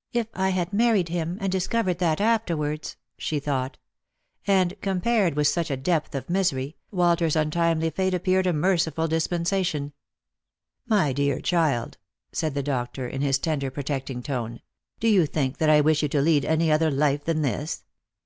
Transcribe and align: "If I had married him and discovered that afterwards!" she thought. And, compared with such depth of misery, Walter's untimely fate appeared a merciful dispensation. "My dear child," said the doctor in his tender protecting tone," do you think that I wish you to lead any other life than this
"If 0.12 0.26
I 0.34 0.50
had 0.50 0.74
married 0.74 1.08
him 1.08 1.38
and 1.40 1.50
discovered 1.50 2.00
that 2.00 2.20
afterwards!" 2.20 2.98
she 3.16 3.40
thought. 3.40 3.78
And, 4.46 4.78
compared 4.82 5.36
with 5.36 5.48
such 5.48 5.68
depth 5.82 6.14
of 6.14 6.28
misery, 6.28 6.76
Walter's 6.90 7.34
untimely 7.34 7.88
fate 7.88 8.12
appeared 8.12 8.46
a 8.46 8.52
merciful 8.52 9.08
dispensation. 9.08 9.94
"My 10.86 11.14
dear 11.14 11.40
child," 11.40 11.96
said 12.30 12.52
the 12.52 12.62
doctor 12.62 13.08
in 13.08 13.22
his 13.22 13.38
tender 13.38 13.70
protecting 13.70 14.22
tone," 14.22 14.60
do 15.00 15.08
you 15.08 15.24
think 15.24 15.56
that 15.56 15.70
I 15.70 15.80
wish 15.80 16.02
you 16.02 16.10
to 16.10 16.20
lead 16.20 16.44
any 16.44 16.70
other 16.70 16.90
life 16.90 17.24
than 17.24 17.40
this 17.40 17.84